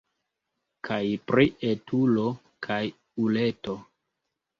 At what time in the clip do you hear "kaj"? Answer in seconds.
0.87-1.01, 2.69-2.79